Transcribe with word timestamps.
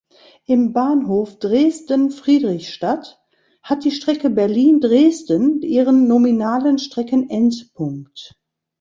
Im 0.47 0.73
Bahnhof 0.73 1.37
Dresden-Friedrichstadt 1.37 3.21
hat 3.61 3.83
die 3.85 3.91
Strecke 3.91 4.31
Berlin–Dresden 4.31 5.61
ihren 5.61 6.07
nominalen 6.07 6.79
Streckenendpunkt. 6.79 8.35